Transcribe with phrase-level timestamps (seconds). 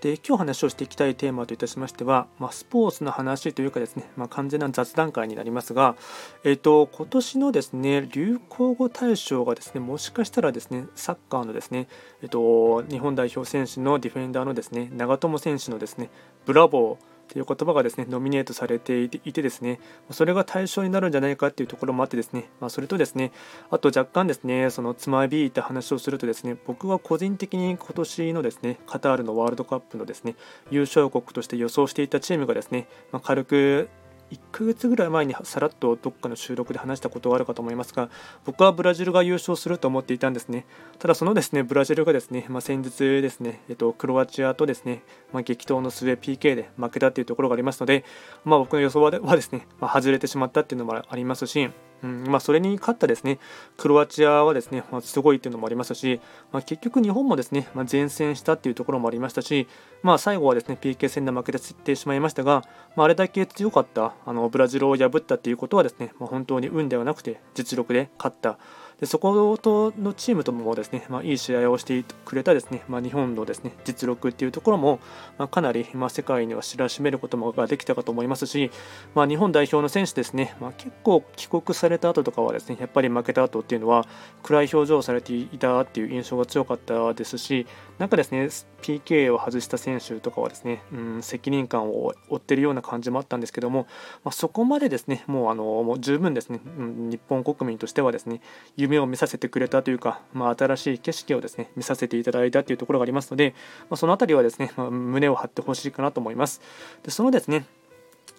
[0.00, 5.96] で今日話をしていきたいテーマといたしましては、まあ、スポーツの話というかですね、まあ、完全な雑談会になりますが、
[6.44, 11.88] えーと、今年のですね流行語大賞がですねもしかしたらですねサッカーのですね、
[12.22, 16.10] えーと、日本代表選手のディフェンダーのですね長友選手のですね
[16.46, 23.32] ブラボーという言葉がですねノミネートされていてですねそれが対象になるんじゃないかっていうところもあってですね、まあ、それとですね
[23.70, 30.34] あと若干ですねそのつまびいた話をするとですね僕は個人的に今年のですねカタールのワールドカップのですね
[30.70, 33.88] 優勝国として予想していたチームがですね、まあ、軽く
[34.30, 38.10] 1ヶ月ぐらい前にさらっとどっかの収録で話したことがあるかと思いますが
[38.44, 40.66] 僕はブラジルが優勝すると思っていたんですね。
[40.98, 48.04] ただそのですねブラジルがですね、まあ、先日ですね、えっと、クロアチアとですね、まあ、激闘の末 PK で負けたというところがありますので、
[48.44, 51.70] まあ、僕の予想はですね、まあ外れてしまったっていうのもありますし
[52.02, 53.38] うんまあ、それに勝ったですね
[53.76, 56.20] クロアチアはですね、まあ、すごいっていうのもありましたし、
[56.52, 59.66] まあ、結局日本もですね、まあ、前線したっていうところもありましたし、
[60.02, 62.62] まあ、最後はですね PK 戦で負けてしまいましたが、
[62.94, 68.58] まあ、あれだけ強かったあのブラジルを破ったということはですね、まあ、本当に運ではなくて実力で勝った
[69.00, 74.98] でそことのチームともですね、まあ、いい試合をしてくれたですね、まあ、日本のですね実力っていうところも、
[75.38, 78.70] まあ、かなり、まあ、世界には知らしめることもができたかと思いますし、
[79.14, 84.06] まあ、日本代表の選手ですね、まあ、結構帰国された後とかはですねやっぱり負けた後っていうのは
[84.42, 87.66] 暗い表情をされていたっていう印象が強かったですし
[87.98, 88.48] なんかですね
[88.82, 93.86] PK を外した選手とかはですね、うん、責任感を負っているような感じもあったんですけども、
[94.24, 98.40] まあ、そこまでですねもうあのもう十分ですね、うん、日本国民としてはですね
[98.88, 103.54] 夢を見させてくれたというか、まあ、新しい景色をですね見させていただいたというところがありますので、
[103.90, 106.60] まあ、その辺りはですね、まあ、胸を張ってほしいかなと思います。
[107.02, 107.66] でそのですね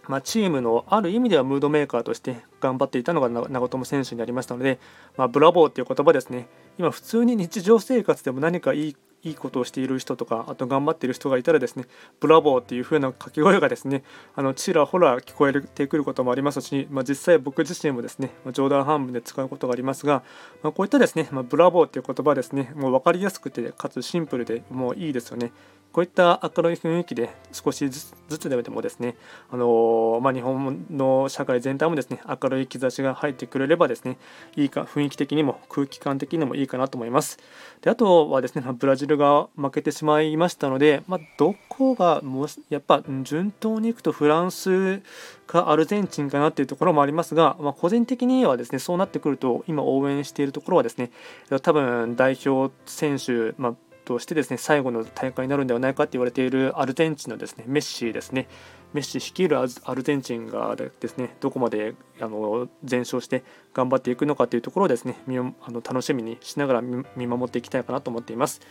[0.08, 4.80] まあ、チームのある意味ではムードメーカーとして頑張っていたのが長友選手になりましたので、
[5.16, 6.48] まあ、ブラボーという言葉ですね
[6.80, 11.86] 今普通に日常生活でも何かいいいいことをしている人とかあと頑張っている人がいたらですね
[12.20, 14.04] ブラボーっていう風な掛け声がですね
[14.36, 20.24] あのちらほら聞こえてくることもありますし、まあ、実際僕自身もですねま冗談半分で使うことがありますが、
[20.64, 25.52] まあ、こういったですね、ま、ブラボーっていう言葉ですねもう分かりやすくてかつシンプルでもういいですよね
[25.92, 29.16] こういった明るい雰囲気で少しずつでもですね、
[29.50, 34.18] あのまあ、日本の社会全体もですね明るい兆しが入ってくれればですね
[34.56, 37.40] いいか雰囲気的にも空気感的にもいいかなと思います。
[37.82, 45.02] であとはですねブラジルが負けてしまいましたので、まあ、どこがもやっぱ順当にいくとフランス
[45.48, 51.12] かアルゼンチンかなっていうところもありますが、まあ、個人的にはですねそうなってくると今応援しているところはですね
[51.62, 53.76] 多分代表選手、まあ
[54.10, 58.48] としてですね最後の大会になるんではないかと言われているアルゼンチンのですねメッシですね
[58.92, 65.16] メッシ率いるアルゼンチンがですねどこまであの全勝して頑張っていくのかというところをですね
[65.62, 68.62] あの楽しみにしながら見守っていきたいかなと思っています。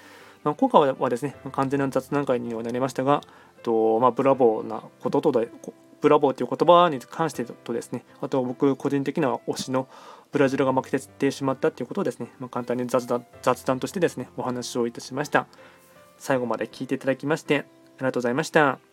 [0.45, 3.23] まあ、今回はですね完全な雑談会にはなりましたが
[3.63, 5.33] と、まあ、ブラボーなことと
[6.01, 9.89] ブラボーという言葉に関してとですねあと僕個人的な推しの
[10.31, 15.47] ブラジルが負けてしまったということをですね、まあ、簡単に雑談雑談としてですねお話をいたしました。
[16.19, 17.61] 最後まで聞いていただきましてあ
[18.01, 18.88] りがとうございました。